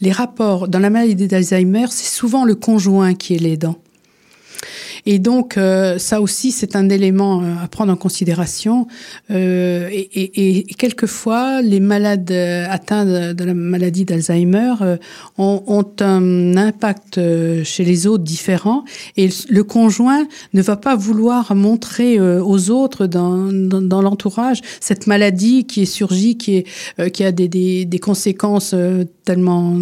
les 0.00 0.12
rapports 0.12 0.68
dans 0.68 0.78
la 0.78 0.90
maladie 0.90 1.26
d'Alzheimer, 1.26 1.86
c'est 1.90 2.14
souvent 2.14 2.44
le 2.44 2.54
conjoint 2.54 3.14
qui 3.14 3.34
est 3.34 3.38
l'aidant. 3.38 3.76
Et 5.06 5.18
donc, 5.18 5.56
euh, 5.56 5.98
ça 5.98 6.20
aussi, 6.20 6.50
c'est 6.50 6.76
un 6.76 6.88
élément 6.88 7.42
euh, 7.42 7.54
à 7.62 7.68
prendre 7.68 7.92
en 7.92 7.96
considération. 7.96 8.86
Euh, 9.30 9.88
et, 9.90 9.98
et, 9.98 10.58
et, 10.58 10.74
quelquefois, 10.74 11.62
les 11.62 11.80
malades 11.80 12.32
atteints 12.32 13.32
de, 13.32 13.44
la 13.44 13.54
maladie 13.54 14.04
d'Alzheimer 14.04 14.74
ont, 15.38 15.62
ont, 15.66 15.86
un 16.00 16.56
impact 16.56 17.20
chez 17.64 17.84
les 17.84 18.06
autres 18.06 18.24
différent. 18.24 18.84
Et 19.16 19.28
le 19.48 19.64
conjoint 19.64 20.26
ne 20.52 20.62
va 20.62 20.76
pas 20.76 20.96
vouloir 20.96 21.54
montrer 21.54 22.18
aux 22.20 22.70
autres 22.70 23.06
dans, 23.06 23.52
dans, 23.52 23.80
dans 23.80 24.02
l'entourage 24.02 24.60
cette 24.80 25.06
maladie 25.06 25.64
qui 25.66 25.82
est 25.82 25.86
surgie, 25.86 26.36
qui, 26.36 26.56
est, 26.56 27.10
qui 27.10 27.24
a 27.24 27.32
des, 27.32 27.48
des, 27.48 27.84
des 27.84 27.98
conséquences 27.98 28.74
tellement 29.24 29.78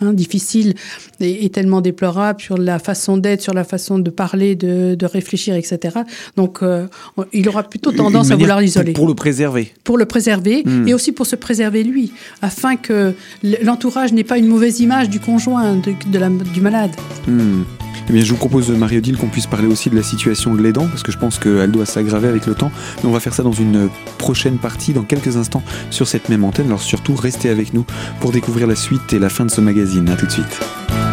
Hein, 0.00 0.12
difficile 0.12 0.74
et, 1.20 1.48
tellement 1.50 1.80
déplorable 1.80 2.40
sur 2.40 2.58
la 2.58 2.80
façon 2.80 3.16
d'être, 3.16 3.40
sur 3.40 3.54
la 3.54 3.62
façon 3.62 4.00
de 4.00 4.10
parler, 4.10 4.56
de, 4.56 4.96
de 4.96 5.06
réfléchir, 5.06 5.54
etc. 5.54 5.98
Donc, 6.36 6.62
euh, 6.62 6.88
il 7.32 7.48
aura 7.48 7.62
plutôt 7.62 7.92
tendance 7.92 8.32
à 8.32 8.36
vouloir 8.36 8.60
l'isoler. 8.60 8.92
Pour, 8.92 9.06
le 9.06 9.14
préserver. 9.14 9.72
Pour 9.84 9.96
le 9.96 10.04
préserver 10.04 10.64
hmm. 10.64 10.88
et 10.88 10.94
aussi 10.94 11.12
pour 11.12 11.26
se 11.26 11.36
préserver 11.36 11.84
lui, 11.84 12.12
afin 12.42 12.74
que 12.74 13.14
l'entourage 13.62 14.12
n'ait 14.12 14.24
pas 14.24 14.36
une 14.36 14.48
mauvaise 14.48 14.80
image 14.80 15.08
du 15.10 15.20
conjoint, 15.20 15.76
de, 15.76 16.18
la, 16.18 16.28
du 16.28 16.60
malade. 16.60 16.90
Hmm. 17.28 17.62
Eh 18.08 18.12
bien, 18.12 18.22
je 18.22 18.30
vous 18.30 18.36
propose, 18.36 18.70
Marie-Odile, 18.70 19.16
qu'on 19.16 19.28
puisse 19.28 19.46
parler 19.46 19.66
aussi 19.66 19.88
de 19.88 19.96
la 19.96 20.02
situation 20.02 20.54
de 20.54 20.62
l'aidant, 20.62 20.86
parce 20.86 21.02
que 21.02 21.10
je 21.10 21.18
pense 21.18 21.38
qu'elle 21.38 21.70
doit 21.70 21.86
s'aggraver 21.86 22.28
avec 22.28 22.46
le 22.46 22.54
temps. 22.54 22.70
Mais 23.02 23.08
on 23.08 23.12
va 23.12 23.20
faire 23.20 23.34
ça 23.34 23.42
dans 23.42 23.52
une 23.52 23.88
prochaine 24.18 24.58
partie, 24.58 24.92
dans 24.92 25.04
quelques 25.04 25.36
instants, 25.36 25.62
sur 25.90 26.06
cette 26.06 26.28
même 26.28 26.44
antenne. 26.44 26.66
Alors 26.66 26.82
surtout, 26.82 27.14
restez 27.14 27.48
avec 27.48 27.72
nous 27.72 27.84
pour 28.20 28.32
découvrir 28.32 28.66
la 28.66 28.76
suite 28.76 29.12
et 29.12 29.18
la 29.18 29.28
fin 29.28 29.46
de 29.46 29.50
ce 29.50 29.60
magazine. 29.60 30.08
A 30.08 30.16
tout 30.16 30.26
de 30.26 30.32
suite. 30.32 31.03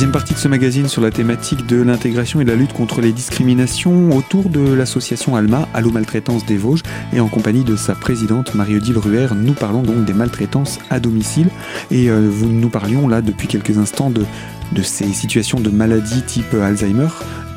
Troisième 0.00 0.12
partie 0.12 0.32
de 0.32 0.38
ce 0.38 0.48
magazine 0.48 0.88
sur 0.88 1.02
la 1.02 1.10
thématique 1.10 1.66
de 1.66 1.82
l'intégration 1.82 2.40
et 2.40 2.44
de 2.44 2.48
la 2.48 2.56
lutte 2.56 2.72
contre 2.72 3.02
les 3.02 3.12
discriminations 3.12 4.16
autour 4.16 4.48
de 4.48 4.72
l'association 4.72 5.36
ALMA, 5.36 5.68
Allo 5.74 5.90
Maltraitance 5.90 6.46
des 6.46 6.56
Vosges, 6.56 6.80
et 7.12 7.20
en 7.20 7.28
compagnie 7.28 7.64
de 7.64 7.76
sa 7.76 7.94
présidente 7.94 8.54
Marie-Odile 8.54 8.96
Ruher, 8.96 9.26
nous 9.36 9.52
parlons 9.52 9.82
donc 9.82 10.06
des 10.06 10.14
maltraitances 10.14 10.78
à 10.88 11.00
domicile. 11.00 11.50
Et 11.90 12.08
euh, 12.08 12.30
vous, 12.30 12.48
nous 12.48 12.70
parlions 12.70 13.08
là 13.08 13.20
depuis 13.20 13.46
quelques 13.46 13.76
instants 13.76 14.08
de, 14.08 14.24
de 14.72 14.80
ces 14.80 15.04
situations 15.12 15.60
de 15.60 15.68
maladies 15.68 16.22
type 16.22 16.54
Alzheimer 16.54 17.08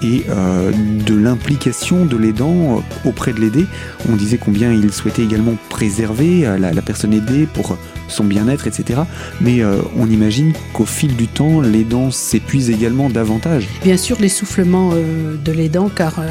et 0.01 0.23
euh, 0.29 0.71
de 1.05 1.15
l'implication 1.15 2.05
de 2.05 2.17
l'aidant 2.17 2.83
auprès 3.05 3.33
de 3.33 3.39
l'aidé. 3.39 3.65
On 4.09 4.15
disait 4.15 4.37
combien 4.37 4.71
il 4.71 4.91
souhaitait 4.91 5.23
également 5.23 5.55
préserver 5.69 6.45
euh, 6.45 6.57
la, 6.57 6.81
personne 6.81 7.13
aidée 7.13 7.47
pour 7.53 7.77
son 8.07 8.23
bien-être, 8.23 8.67
etc. 8.67 9.01
Mais 9.41 9.61
euh, 9.61 9.77
on 9.97 10.09
imagine 10.09 10.53
qu'au 10.73 10.85
fil 10.85 11.15
du 11.15 11.27
temps, 11.27 11.61
l'aidant 11.61 12.11
s'épuise 12.11 12.69
également 12.69 13.09
davantage. 13.09 13.67
Bien 13.83 13.97
sûr, 13.97 14.17
l'essoufflement 14.19 14.93
de 14.93 15.51
l'aidant, 15.51 15.89
car 15.89 16.21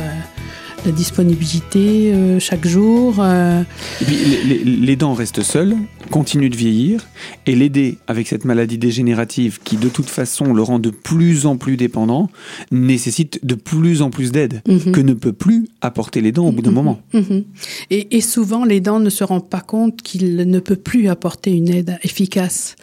la 0.84 0.92
disponibilité 0.92 2.12
euh, 2.12 2.38
chaque 2.40 2.66
jour. 2.66 3.16
Euh. 3.18 3.62
Et 4.00 4.04
puis 4.04 4.16
les, 4.64 4.96
dents 4.96 5.14
restent 5.14 5.42
seules, 5.42 5.76
continuent 6.10 6.50
de 6.50 6.56
vieillir, 6.56 7.06
et 7.46 7.54
l'aider 7.54 7.98
avec 8.06 8.28
cette 8.28 8.44
maladie 8.44 8.78
dégénérative 8.78 9.60
qui 9.62 9.76
de 9.76 9.88
toute 9.88 10.08
façon 10.08 10.52
le 10.52 10.62
rend 10.62 10.78
de 10.78 10.90
plus 10.90 11.46
en 11.46 11.56
plus 11.56 11.76
dépendant, 11.76 12.30
nécessite 12.70 13.44
de 13.44 13.54
plus 13.54 14.02
en 14.02 14.10
plus 14.10 14.32
d'aide 14.32 14.62
mhm. 14.66 14.92
que 14.92 15.00
ne 15.00 15.14
peut 15.14 15.32
plus 15.32 15.68
apporter 15.80 16.20
les 16.20 16.32
dents 16.32 16.48
au 16.48 16.52
bout 16.52 16.62
d'un 16.62 16.70
mhm. 16.70 16.76
moment. 16.76 17.00
Mhm. 17.12 17.44
Et, 17.90 18.16
et, 18.16 18.20
souvent 18.20 18.64
les 18.64 18.80
dents 18.80 19.00
ne 19.00 19.10
se 19.10 19.24
rendent 19.24 19.48
pas 19.48 19.60
compte 19.60 20.02
qu'il 20.02 20.36
ne 20.36 20.58
peut 20.60 20.76
plus 20.76 21.08
apporter 21.08 21.52
une 21.52 21.68
aide 21.68 21.98
efficace. 22.02 22.76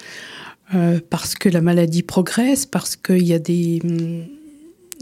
Euh, 0.76 1.00
parce 1.10 1.34
que 1.34 1.50
la 1.50 1.62
maladie 1.62 2.04
progresse, 2.04 2.68
parce 2.68 2.96
qu'il 2.96 3.26
y 3.26 3.34
a 3.34 3.40
des 3.40 3.82
hum, 3.84 4.24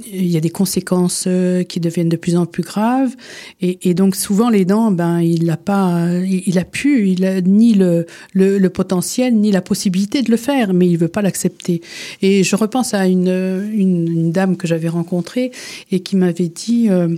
il 0.05 0.27
y 0.27 0.37
a 0.37 0.39
des 0.39 0.49
conséquences 0.49 1.25
euh, 1.27 1.63
qui 1.63 1.79
deviennent 1.79 2.09
de 2.09 2.17
plus 2.17 2.37
en 2.37 2.45
plus 2.45 2.63
graves. 2.63 3.15
Et, 3.61 3.93
donc 3.93 4.15
souvent 4.15 4.49
les 4.49 4.65
dents 4.65 4.91
ben 4.91 5.21
il 5.21 5.45
n'a 5.45 5.57
pas 5.57 6.09
il, 6.23 6.59
a 6.59 6.63
pu 6.63 7.09
il 7.09 7.25
a 7.25 7.41
ni 7.41 7.73
le, 7.73 8.05
le, 8.33 8.67
potentiel 8.69 9.35
ni 9.35 9.51
la 9.51 9.61
possibilité 9.61 10.21
de 10.21 10.29
le 10.29 10.37
faire 10.37 10.73
mais 10.73 10.87
il 10.87 10.97
veut 10.97 11.07
pas 11.07 11.21
l'accepter. 11.21 11.81
Et 12.21 12.43
je 12.43 12.55
repense 12.55 12.93
à 12.93 13.07
une, 13.07 13.71
une, 13.73 14.31
dame 14.31 14.57
que 14.57 14.67
j'avais 14.67 14.89
rencontrée 14.89 15.51
et 15.91 16.01
qui 16.01 16.15
m'avait 16.15 16.49
dit 16.49 16.89
euh, 16.89 17.15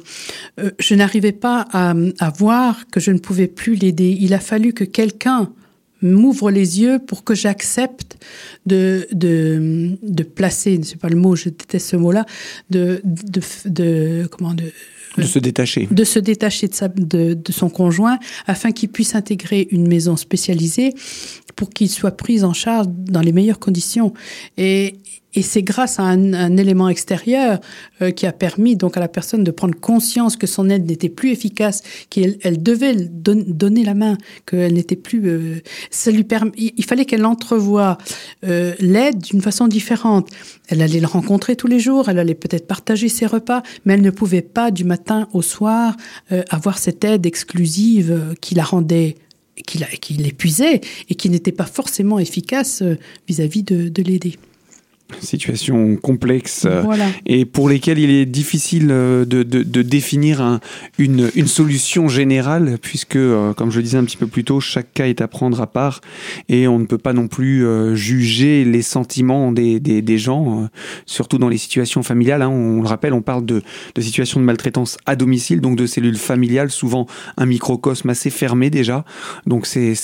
euh, 0.60 0.72
je 0.80 0.96
n'arrivais 0.96 1.34
pas 1.34 1.68
à 1.72 2.30
voir 2.38 2.88
que 2.92 3.00
je 3.00 3.12
ne 3.12 3.20
pouvais 3.20 3.48
plus 3.48 3.76
l'aider. 3.76 4.18
Il 4.20 4.34
a 4.34 4.40
fallu 4.40 4.74
que 4.74 4.84
quelqu'un 4.84 5.52
m'ouvre 6.02 6.52
les 6.52 6.80
yeux 6.82 7.00
pour 7.00 7.24
que 7.24 7.36
j'accepte 7.36 8.18
de, 8.66 9.08
de, 9.12 9.98
de 10.02 10.24
placer, 10.24 10.80
c'est 10.84 11.00
pas 11.00 11.10
le 11.10 11.16
mot, 11.16 11.36
je 11.36 11.50
déteste 11.50 11.90
ce 11.90 11.96
mot-là, 11.96 12.26
de, 12.70 13.02
de, 13.04 13.42
de, 13.66 14.28
comment, 14.32 14.54
de, 14.54 14.72
de 15.18 15.24
se 15.24 15.40
détacher. 15.40 15.88
De 15.92 16.04
se 16.04 16.20
détacher 16.20 16.68
de, 16.68 16.74
sa, 16.74 16.88
de, 16.88 17.34
de 17.34 17.52
son 17.52 17.70
conjoint 17.70 18.20
afin 18.48 18.72
qu'il 18.72 18.90
puisse 18.90 19.16
intégrer 19.16 19.68
une 19.72 19.88
maison 19.88 20.16
spécialisée 20.16 20.94
pour 21.56 21.70
qu'il 21.70 21.90
soit 21.90 22.16
pris 22.16 22.44
en 22.44 22.54
charge 22.54 22.88
dans 22.90 23.22
les 23.22 23.32
meilleures 23.32 23.60
conditions. 23.60 24.14
Et, 24.58 24.96
et 25.36 25.44
c'est 25.44 25.62
grâce 25.62 26.00
à 26.00 26.04
un, 26.04 26.58
élément 26.58 26.90
extérieur 26.90 27.60
euh, 28.02 28.10
qui 28.10 28.26
a 28.26 28.32
permis 28.32 28.76
donc 28.76 28.98
à 28.98 29.00
la 29.00 29.08
personne 29.08 29.44
de 29.44 29.52
prendre 29.52 29.76
conscience 29.80 30.36
que 30.36 30.48
son 30.48 30.70
aide 30.70 30.88
n'était 30.88 31.10
plus 31.10 31.32
efficace, 31.32 31.84
qu'elle 32.10 32.38
elle 32.42 32.64
devait 32.64 32.96
don, 32.96 33.44
donner 33.48 33.84
la 33.84 33.94
main, 33.94 34.18
qu'elle 34.48 34.74
n'était 34.74 34.96
plus. 34.96 35.22
Euh, 35.28 35.62
ça 35.92 36.10
lui 36.10 36.24
permet. 36.24 36.52
Il 36.58 36.84
fallait 36.84 37.06
qu'elle 37.06 37.26
entrevoie 37.26 38.00
euh, 38.44 38.74
l'aide 38.80 39.20
d'une 39.20 39.42
façon 39.42 39.68
différente. 39.68 40.30
Elle 40.68 40.82
allait 40.82 41.00
le 41.00 41.08
rencontrer 41.08 41.56
tous 41.56 41.68
les 41.68 41.80
jours, 41.80 42.10
elle 42.10 42.18
allait 42.18 42.34
peut-être 42.34 42.66
partager 42.66 43.08
ses 43.08 43.28
repas, 43.28 43.62
mais 43.86 43.94
elle 43.94 44.02
ne 44.02 44.12
pouvait 44.12 44.42
pas 44.42 44.72
du 44.72 44.84
matin 44.84 45.28
au 45.34 45.42
soir 45.42 45.96
avoir 46.50 46.78
cette 46.78 47.04
aide 47.04 47.26
exclusive 47.26 48.36
qui 48.42 48.56
la 48.56 48.64
rendait 48.64 49.16
qui 49.66 50.14
l'épuisait 50.14 50.82
et 51.10 51.16
qui 51.16 51.30
n'était 51.30 51.52
pas 51.52 51.66
forcément 51.66 52.18
efficace 52.20 52.82
vis-à-vis 53.28 53.64
-vis 53.64 53.66
de, 53.66 53.90
de 53.90 54.04
l'aider 54.04 54.38
situation 55.20 55.96
complexe 55.96 56.66
euh, 56.66 56.84
et 57.26 57.46
pour 57.46 57.70
lesquelles 57.70 58.00
il 58.00 58.10
est 58.10 58.26
difficile 58.26 58.88
euh, 58.92 59.26
de, 59.26 59.44
de, 59.44 59.64
de 59.64 59.82
définir 59.82 60.42
un, 60.42 60.60
une, 60.98 61.30
une, 61.36 61.48
solution 61.48 62.08
générale 62.08 62.78
puisque, 62.82 63.16
euh, 63.16 63.54
comme 63.54 63.72
je 63.72 63.78
le 63.78 63.84
disais 63.84 63.98
un 63.98 64.04
petit 64.04 64.18
peu 64.18 64.28
plus 64.28 64.44
tôt, 64.44 64.60
chaque 64.60 64.94
cas 64.94 65.08
est 65.08 65.22
à 65.22 65.28
prendre 65.28 65.62
à 65.62 65.68
part 65.68 66.02
et 66.48 66.68
on 66.68 66.80
ne 66.80 66.86
peut 66.86 66.98
pas 66.98 67.14
non 67.14 67.28
plus 67.28 67.66
juger 67.96 68.66
les 68.66 68.82
sentiments 68.82 69.52
des, 69.52 69.80
des, 69.80 70.02
des 70.02 70.18
gens, 70.18 70.70
surtout 71.06 71.38
dans 71.38 71.50
les 71.50 71.58
situations 71.58 72.04
familiales. 72.04 72.42
Hein. 72.42 72.50
On, 72.50 72.82
le 72.82 72.88
rappelle, 72.88 73.14
on 73.14 73.22
parle 73.22 73.46
de, 73.46 73.62
de 73.96 74.02
situations 74.02 74.40
de 74.40 74.46
maltraitance 74.46 74.98
à 75.06 75.16
domicile, 75.16 75.62
donc 75.62 75.76
de 75.76 75.86
cellules 75.86 76.18
familiales, 76.18 76.72
souvent 76.72 77.08
un 77.38 77.46
microcosme 77.46 78.10
assez 78.10 78.30
fermé 78.30 78.70
déjà. 78.70 79.06
Donc 79.46 79.66
c'est 79.66 79.96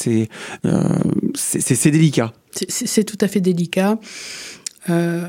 délicat. 1.91 2.33
C'est 2.51 3.03
tout 3.03 3.17
à 3.21 3.27
fait 3.27 3.41
délicat. 3.41 3.99
Euh, 4.89 5.27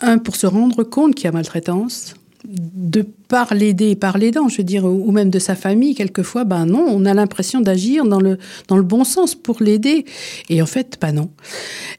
un, 0.00 0.18
pour 0.18 0.36
se 0.36 0.46
rendre 0.46 0.82
compte 0.82 1.14
qu'il 1.14 1.24
y 1.24 1.28
a 1.28 1.32
maltraitance, 1.32 2.14
de 2.44 3.02
par 3.28 3.54
l'aider, 3.54 3.96
par 3.96 4.18
l'aidant, 4.18 4.48
je 4.48 4.58
veux 4.58 4.64
dire, 4.64 4.84
ou 4.84 5.12
même 5.12 5.30
de 5.30 5.38
sa 5.38 5.54
famille, 5.54 5.94
quelquefois, 5.94 6.44
ben 6.44 6.64
non, 6.64 6.86
on 6.88 7.04
a 7.04 7.12
l'impression 7.12 7.60
d'agir 7.60 8.04
dans 8.04 8.20
le, 8.20 8.38
dans 8.68 8.76
le 8.76 8.82
bon 8.82 9.04
sens 9.04 9.34
pour 9.34 9.62
l'aider. 9.62 10.04
Et 10.48 10.62
en 10.62 10.66
fait, 10.66 10.96
pas 10.96 11.12
non. 11.12 11.30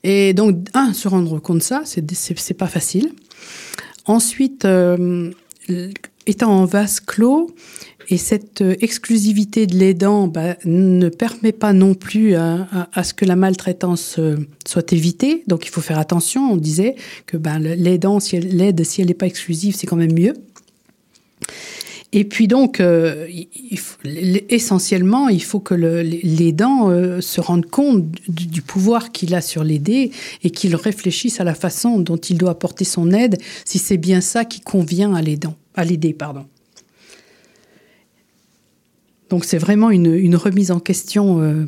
Et 0.04 0.34
donc, 0.34 0.58
un, 0.74 0.94
se 0.94 1.08
rendre 1.08 1.40
compte 1.40 1.60
de 1.60 1.64
ça, 1.64 1.84
c'est 1.86 2.54
pas 2.56 2.68
facile. 2.68 3.12
Ensuite, 4.06 4.66
euh, 4.66 5.32
étant 6.32 6.52
en 6.52 6.66
vase 6.66 7.00
clos, 7.00 7.54
et 8.10 8.18
cette 8.18 8.62
euh, 8.62 8.76
exclusivité 8.82 9.68
de 9.68 9.76
l'aidant 9.76 10.28
bah, 10.28 10.56
ne 10.66 11.08
permet 11.10 11.52
pas 11.52 11.72
non 11.72 11.94
plus 11.94 12.36
à, 12.36 12.68
ce 13.04 13.14
que 13.14 13.26
la 13.26 13.36
maltraitance 13.36 14.16
euh, 14.20 14.38
soit 14.66 14.92
évitée. 14.92 15.44
Donc 15.48 15.66
il 15.66 15.70
faut 15.70 15.82
faire 15.82 16.00
attention. 16.00 16.52
On 16.52 16.58
disait 16.58 16.96
que 17.28 17.38
bah, 17.38 17.60
l'aidant, 17.60 18.20
si 18.20 18.40
l'aide, 18.40 18.84
si 18.84 19.02
elle 19.02 19.08
n'est 19.08 19.14
pas 19.14 19.28
exclusive, 19.28 19.76
c'est 19.76 19.88
quand 19.88 19.96
même 19.96 20.14
mieux. 20.14 20.34
Et 22.14 22.26
puis 22.26 22.48
donc, 22.48 22.82
euh, 22.82 23.26
essentiellement, 24.50 25.30
il 25.30 25.42
faut 25.42 25.62
que 25.62 25.74
l'aidant 25.74 26.90
euh, 26.90 27.22
se 27.22 27.40
rende 27.40 27.66
compte 27.68 28.04
du, 28.28 28.48
du 28.48 28.62
pouvoir 28.62 29.14
qu'il 29.14 29.34
a 29.34 29.40
sur 29.40 29.64
l'aider 29.64 30.12
et 30.44 30.50
qu'il 30.50 30.76
réfléchisse 30.76 31.40
à 31.40 31.46
la 31.46 31.56
façon 31.56 32.00
dont 32.00 32.18
il 32.18 32.38
doit 32.38 32.52
apporter 32.52 32.84
son 32.84 33.12
aide, 33.12 33.38
si 33.64 33.80
c'est 33.80 33.98
bien 33.98 34.20
ça 34.20 34.44
qui 34.44 34.60
convient 34.60 35.14
à 35.14 35.22
l'aidant, 35.22 35.56
à 35.76 35.84
l'aider, 35.84 36.14
pardon. 36.14 36.46
Donc 39.30 39.46
c'est 39.46 39.58
vraiment 39.58 39.90
une, 39.90 40.36
remise 40.36 40.72
en 40.72 40.80
question 40.82 41.42
euh, 41.42 41.66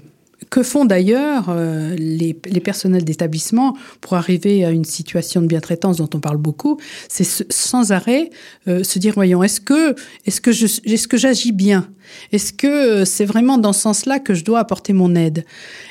que 0.49 0.63
font 0.63 0.83
d'ailleurs 0.83 1.45
euh, 1.47 1.95
les, 1.95 2.33
personnels 2.33 3.05
d'établissement 3.05 3.77
pour 4.01 4.15
arriver 4.15 4.65
à 4.65 4.71
une 4.71 4.83
situation 4.83 5.41
de 5.41 5.47
bien-traitance 5.47 5.97
dont 5.97 6.09
on 6.13 6.19
parle 6.19 6.37
beaucoup? 6.37 6.77
C'est 7.07 7.23
sans 7.49 7.93
arrêt 7.93 8.31
euh, 8.67 8.83
se 8.83 8.99
dire 8.99 9.13
voyons 9.13 9.43
est-ce 9.43 9.61
que 9.61 9.95
est-ce 10.25 10.41
que 10.41 10.51
est-ce 10.51 11.07
que 11.07 11.17
j'agis 11.17 11.53
bien? 11.53 11.89
Est-ce 12.33 12.51
que 12.51 13.05
c'est 13.05 13.25
vraiment 13.25 13.57
dans 13.57 13.71
ce 13.71 13.81
sens-là 13.81 14.19
que 14.19 14.33
je 14.33 14.43
dois 14.43 14.59
apporter 14.59 14.91
mon 14.91 15.15
aide? 15.15 15.45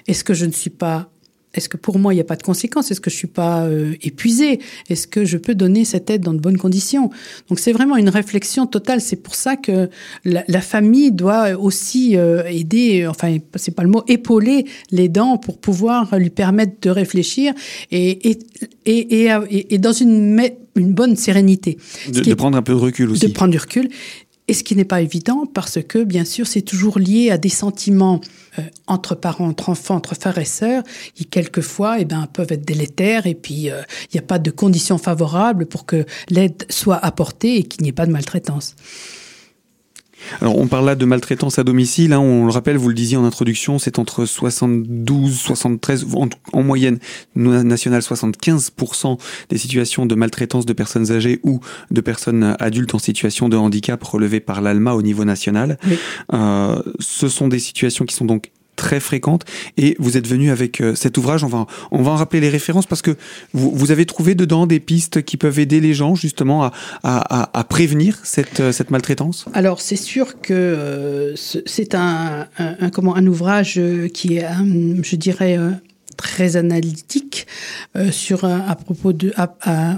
Est-ce 0.06 0.24
que 0.24 0.34
je 0.34 0.44
ne 0.44 0.52
suis 0.52 0.70
pas 0.70 1.08
est-ce 1.54 1.68
que 1.68 1.76
pour 1.76 1.98
moi 1.98 2.12
il 2.12 2.16
n'y 2.16 2.20
a 2.20 2.24
pas 2.24 2.36
de 2.36 2.42
conséquences? 2.42 2.90
Est-ce 2.90 3.00
que 3.00 3.10
je 3.10 3.16
suis 3.16 3.28
pas 3.28 3.64
euh, 3.64 3.94
épuisée? 4.02 4.60
Est-ce 4.88 5.06
que 5.06 5.24
je 5.24 5.36
peux 5.36 5.54
donner 5.54 5.84
cette 5.84 6.10
aide 6.10 6.22
dans 6.22 6.34
de 6.34 6.40
bonnes 6.40 6.58
conditions? 6.58 7.10
Donc 7.48 7.58
c'est 7.58 7.72
vraiment 7.72 7.96
une 7.96 8.08
réflexion 8.08 8.66
totale. 8.66 9.00
C'est 9.00 9.16
pour 9.16 9.34
ça 9.34 9.56
que 9.56 9.88
la, 10.24 10.60
famille 10.60 11.12
doit 11.12 11.50
aussi 11.58 12.16
euh, 12.16 12.44
aider, 12.44 13.06
enfin 13.06 13.36
c'est 13.56 13.74
pas 13.74 13.82
le 13.82 13.90
mot, 13.90 14.04
épauler 14.08 14.66
l'aidant 14.90 15.38
pour 15.38 15.58
pouvoir 15.58 16.16
lui 16.18 16.30
permettre 16.30 16.74
de 16.80 16.90
réfléchir 16.90 17.52
et, 17.90 18.30
et, 18.30 18.38
et, 18.86 19.74
et 19.74 19.78
dans 19.78 19.92
une, 19.92 20.40
une 20.76 20.92
bonne 20.92 21.16
sérénité. 21.16 21.78
De, 22.08 22.34
prendre 22.34 22.56
un 22.56 22.62
peu 22.62 22.72
de 22.72 22.78
recul 22.78 23.10
aussi. 23.10 23.26
De 23.26 23.32
prendre 23.32 23.50
du 23.50 23.58
recul. 23.58 23.88
Et 24.48 24.54
ce 24.54 24.64
qui 24.64 24.74
n'est 24.74 24.84
pas 24.84 25.00
évident 25.00 25.46
parce 25.46 25.80
que, 25.82 26.02
bien 26.02 26.24
sûr, 26.24 26.46
c'est 26.46 26.62
toujours 26.62 26.98
lié 26.98 27.30
à 27.30 27.38
des 27.38 27.48
sentiments 27.48 28.20
euh, 28.58 28.62
entre 28.86 29.14
parents, 29.14 29.48
entre 29.48 29.68
enfants, 29.68 29.94
entre 29.94 30.14
frères 30.14 30.38
et 30.38 30.44
sœurs, 30.44 30.82
qui 31.14 31.26
quelquefois 31.26 32.00
eh 32.00 32.04
ben, 32.04 32.26
peuvent 32.32 32.50
être 32.50 32.64
délétères 32.64 33.26
et 33.26 33.34
puis 33.34 33.70
euh, 33.70 33.82
il 34.04 34.16
n'y 34.16 34.18
a 34.18 34.26
pas 34.26 34.40
de 34.40 34.50
conditions 34.50 34.98
favorables 34.98 35.66
pour 35.66 35.86
que 35.86 36.04
l'aide 36.28 36.66
soit 36.70 36.96
apportée 36.96 37.56
et 37.56 37.62
qu'il 37.62 37.82
n'y 37.82 37.90
ait 37.90 37.92
pas 37.92 38.06
de 38.06 38.12
maltraitance. 38.12 38.74
Alors 40.40 40.58
on 40.58 40.66
parle 40.66 40.86
là 40.86 40.94
de 40.94 41.04
maltraitance 41.04 41.58
à 41.58 41.64
domicile, 41.64 42.12
hein, 42.12 42.20
on 42.20 42.46
le 42.46 42.52
rappelle, 42.52 42.76
vous 42.76 42.88
le 42.88 42.94
disiez 42.94 43.16
en 43.16 43.24
introduction, 43.24 43.78
c'est 43.78 43.98
entre 43.98 44.24
72, 44.24 45.38
73, 45.38 46.06
en, 46.52 46.62
moyenne 46.62 46.98
nationale 47.34 48.00
75% 48.00 49.18
des 49.48 49.58
situations 49.58 50.06
de 50.06 50.14
maltraitance 50.14 50.66
de 50.66 50.72
personnes 50.72 51.10
âgées 51.12 51.40
ou 51.42 51.60
de 51.90 52.00
personnes 52.00 52.56
adultes 52.58 52.94
en 52.94 52.98
situation 52.98 53.48
de 53.48 53.56
handicap 53.56 54.02
relevées 54.02 54.40
par 54.40 54.60
l'ALMA 54.60 54.94
au 54.94 55.02
niveau 55.02 55.24
national. 55.24 55.78
Euh, 56.32 56.80
ce 56.98 57.28
sont 57.28 57.48
des 57.48 57.58
situations 57.58 58.04
qui 58.04 58.14
sont 58.14 58.24
donc 58.24 58.50
très 58.76 59.00
fréquente. 59.00 59.44
Et 59.76 59.96
vous 59.98 60.16
êtes 60.16 60.26
venu 60.26 60.50
avec 60.50 60.80
euh, 60.80 60.94
cet 60.94 61.18
ouvrage. 61.18 61.44
On 61.44 61.48
va, 61.48 61.66
on 61.90 62.02
va 62.02 62.12
en 62.12 62.16
rappeler 62.16 62.40
les 62.40 62.48
références 62.48 62.86
parce 62.86 63.02
que 63.02 63.16
vous, 63.52 63.90
avez 63.90 64.06
trouvé 64.06 64.34
dedans 64.34 64.66
des 64.66 64.80
pistes 64.80 65.22
qui 65.22 65.36
peuvent 65.36 65.58
aider 65.58 65.80
les 65.80 65.94
gens 65.94 66.14
justement 66.14 66.70
à, 67.02 67.64
prévenir 67.68 68.18
cette, 68.22 68.60
euh, 68.60 68.72
maltraitance? 68.90 69.46
Alors 69.54 69.80
c'est 69.80 69.96
sûr 69.96 70.40
que 70.40 70.52
euh, 70.52 71.36
c'est 71.36 71.94
un, 71.94 72.48
comment, 72.92 73.14
un 73.14 73.26
ouvrage 73.26 73.80
qui 74.12 74.36
est, 74.36 74.46
je 75.02 75.16
dirais, 75.16 75.58
très 76.16 76.56
analytique 76.56 77.46
euh, 77.96 78.10
sur 78.10 78.44
à 78.44 78.74
propos 78.76 79.12
de 79.12 79.32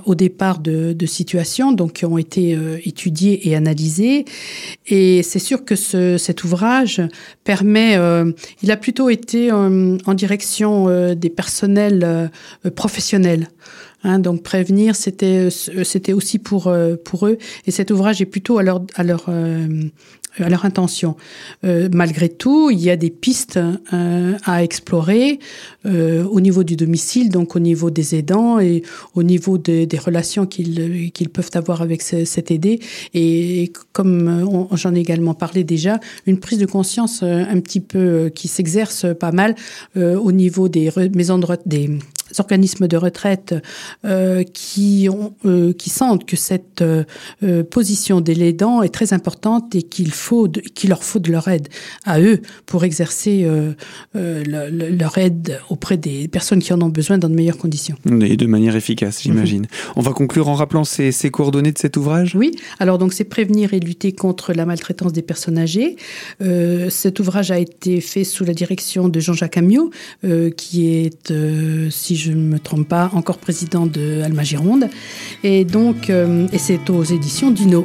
au 0.07 0.15
départ 0.15 0.59
de, 0.59 1.07
situations 1.07 1.73
donc 1.73 1.95
qui 1.95 2.07
ont 2.07 2.19
été 2.19 2.57
euh, 2.57 2.79
étudiées 2.85 3.49
et 3.49 3.55
analysées. 3.55 4.25
Et 4.87 5.23
c'est 5.23 5.39
sûr 5.39 5.65
que 5.65 5.77
ce, 5.77 6.17
cet 6.19 6.45
ouvrage 6.45 7.03
permet 7.45 7.97
euh, 7.97 8.33
il 8.63 8.71
a 8.71 8.77
plutôt 8.77 9.11
été 9.11 9.53
en 9.53 10.15
direction 10.15 11.15
des 11.15 11.31
personnels 11.31 12.31
professionnels 12.75 13.49
Hein, 14.05 14.19
donc 14.19 14.43
prévenir, 14.43 14.95
c'était 14.95 15.49
c'était 15.51 16.13
aussi 16.13 16.39
pour 16.39 16.73
pour 17.05 17.27
eux. 17.27 17.39
Et 17.67 17.71
cet 17.71 17.91
ouvrage 17.91 18.21
est 18.21 18.27
plutôt 18.27 18.59
à 18.59 18.63
leur 18.63 18.83
à 18.95 19.03
leur 19.03 19.29
à 20.43 20.49
leur 20.49 20.65
intention. 20.65 21.17
Euh, 21.65 21.89
malgré 21.93 22.29
tout, 22.29 22.71
il 22.71 22.81
y 22.81 22.91
a 22.91 22.97
des 22.97 23.11
pistes 23.11 23.59
euh, 23.93 24.37
à 24.45 24.63
explorer 24.65 25.39
euh, 25.87 26.25
au 26.25 26.41
niveau 26.41 26.65
du 26.65 26.77
domicile, 26.77 27.29
donc 27.31 27.57
au 27.57 27.61
niveau 27.61 27.91
des 27.91 28.15
aidants 28.15 28.59
et 28.59 28.83
au 29.15 29.23
niveau 29.23 29.59
des 29.59 29.87
relations 29.99 30.47
qu'ils 30.47 31.13
qu'ils 31.13 31.29
peuvent 31.29 31.51
avoir 31.55 31.83
avec 31.83 32.03
cet 32.03 32.51
aidé. 32.51 32.81
Et 33.13 33.73
comme 33.93 34.69
j'en 34.73 34.95
ai 34.95 35.01
également 35.01 35.35
parlé 35.35 35.65
déjà, 35.65 36.01
une 36.27 36.41
prise 36.41 36.59
de 36.59 36.67
conscience 36.67 37.23
un 37.23 37.61
petit 37.61 37.81
peu 37.81 38.31
qui 38.35 38.49
s'exerce 38.49 39.07
pas 39.19 39.33
mal 39.33 39.55
au 39.97 40.33
niveau 40.33 40.69
des 40.69 40.91
maisons 41.15 41.39
de 41.39 41.45
des 41.67 41.91
organismes 42.41 42.89
de 42.89 42.97
retraite 42.97 43.55
euh, 44.05 44.43
qui, 44.43 45.09
ont, 45.11 45.35
euh, 45.45 45.73
qui 45.73 45.91
sentent 45.91 46.25
que 46.25 46.37
cette 46.37 46.83
euh, 46.83 47.05
position 47.65 48.21
des 48.21 48.35
l'aidant 48.35 48.83
est 48.83 48.89
très 48.89 49.13
importante 49.13 49.75
et 49.75 49.83
qu'il 49.83 50.13
faut 50.13 50.49
qu'il 50.75 50.91
leur 50.91 51.05
faut 51.05 51.19
de 51.19 51.31
leur 51.31 51.49
aide 51.49 51.69
à 52.05 52.21
eux 52.21 52.41
pour 52.67 52.85
exercer 52.85 53.47
leur 54.15 55.19
aide 55.19 55.61
auprès 55.69 55.97
des 55.97 56.29
personnes 56.29 56.61
qui 56.61 56.73
en 56.73 56.81
ont 56.83 56.89
besoin 56.89 57.19
dans 57.19 57.29
de 57.29 57.35
meilleures 57.35 57.59
conditions. 57.59 57.97
Et 58.21 58.37
de 58.37 58.47
manière 58.47 58.77
efficace, 58.77 59.23
j'imagine. 59.23 59.63
Mhm. 59.63 59.93
On 59.97 60.01
va 60.01 60.13
conclure 60.13 60.49
en 60.49 60.55
rappelant 60.55 60.85
ces, 60.85 61.13
ces, 61.13 61.31
coordonnées 61.31 61.73
de 61.73 61.79
cet 61.79 61.97
ouvrage? 61.97 62.35
Oui, 62.35 62.53
alors 62.79 62.99
donc 62.99 63.13
c'est 63.13 63.25
prévenir 63.25 63.75
et 63.75 63.81
lutter 63.81 64.13
contre 64.13 64.53
la 64.53 64.67
maltraitance 64.67 65.13
des 65.13 65.23
personnes 65.23 65.59
âgées. 65.59 65.97
cet 66.41 67.21
ouvrage 67.21 67.51
a 67.51 67.59
été 67.59 68.01
fait 68.01 68.25
sous 68.25 68.45
la 68.45 68.55
direction 68.55 69.09
de 69.09 69.21
Jean-Jacques 69.21 69.57
Amiot, 69.57 69.91
qui 70.57 70.87
est, 70.87 71.33
si 71.91 72.17
je 72.25 72.33
ne 72.33 72.37
me 72.37 72.59
trompe 72.59 72.89
pas, 72.89 73.11
encore 73.13 73.39
président 73.39 73.87
de 73.87 74.23
Alma 74.23 74.43
Gironde. 74.45 74.89
Et 75.43 75.65
donc, 75.65 76.09
euh, 76.09 76.47
et 76.53 76.59
c'est 76.59 76.89
aux 76.89 77.05
éditions 77.05 77.51
Dino. 77.51 77.85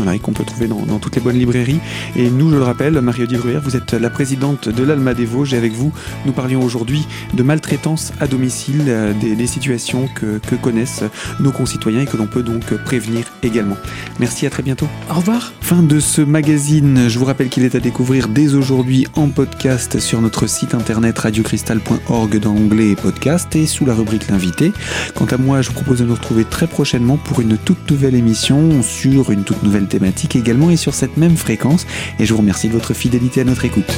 Voilà, 0.00 0.14
et 0.14 0.18
qu'on 0.18 0.32
peut 0.32 0.44
trouver 0.44 0.66
dans, 0.66 0.98
toutes 0.98 1.14
les 1.14 1.20
bonnes 1.20 1.36
librairies. 1.36 1.78
Et 2.16 2.30
nous, 2.30 2.50
je 2.50 2.56
le 2.56 2.62
rappelle, 2.62 2.98
Mario 3.02 3.26
Bruyère, 3.26 3.60
vous 3.60 3.76
êtes 3.76 3.92
la 3.92 4.08
présidente 4.08 4.70
de 4.70 4.82
l'Alma 4.82 5.12
des 5.12 5.26
Vosges 5.26 5.52
et 5.52 5.58
avec 5.58 5.72
vous, 5.72 5.92
nous 6.24 6.32
parlions 6.32 6.62
aujourd'hui 6.62 7.06
de 7.34 7.42
maltraitance 7.42 8.14
à 8.18 8.26
domicile, 8.26 8.84
euh, 8.88 9.12
des, 9.12 9.46
situations 9.46 10.08
que, 10.14 10.38
que, 10.38 10.54
connaissent 10.54 11.04
nos 11.38 11.52
concitoyens 11.52 12.00
et 12.00 12.06
que 12.06 12.16
l'on 12.16 12.26
peut 12.26 12.42
donc 12.42 12.72
prévenir 12.84 13.26
également. 13.42 13.76
Merci, 14.18 14.46
à 14.46 14.50
très 14.50 14.62
bientôt. 14.62 14.88
Au 15.10 15.14
revoir. 15.16 15.52
Fin 15.60 15.82
de 15.82 16.00
ce 16.00 16.22
magazine. 16.22 17.10
Je 17.10 17.18
vous 17.18 17.26
rappelle 17.26 17.50
qu'il 17.50 17.64
est 17.64 17.74
à 17.74 17.80
découvrir 17.80 18.28
dès 18.28 18.54
aujourd'hui 18.54 19.06
en 19.16 19.28
podcast 19.28 20.00
sur 20.00 20.22
notre 20.22 20.46
site 20.46 20.72
internet 20.72 21.18
radiocristal.org 21.18 22.40
dans 22.40 22.54
l'onglet 22.54 22.96
podcast 22.96 23.54
et 23.54 23.66
sous 23.66 23.84
la 23.84 23.92
rubrique 23.92 24.28
l'invité. 24.28 24.72
Quant 25.14 25.26
à 25.26 25.36
moi, 25.36 25.60
je 25.60 25.68
vous 25.68 25.74
propose 25.74 25.98
de 25.98 26.06
nous 26.06 26.14
retrouver 26.14 26.44
très 26.44 26.66
prochainement 26.66 27.18
pour 27.18 27.40
une 27.40 27.58
toute 27.58 27.90
nouvelle 27.90 28.14
émission 28.14 28.82
sur 28.82 29.30
une 29.30 29.44
toute 29.44 29.62
nouvelle 29.62 29.86
thématique 29.90 30.36
également 30.36 30.70
et 30.70 30.76
sur 30.76 30.94
cette 30.94 31.18
même 31.18 31.36
fréquence. 31.36 31.86
Et 32.18 32.24
je 32.24 32.32
vous 32.32 32.38
remercie 32.38 32.68
de 32.68 32.72
votre 32.72 32.94
fidélité 32.94 33.42
à 33.42 33.44
notre 33.44 33.66
écoute. 33.66 33.92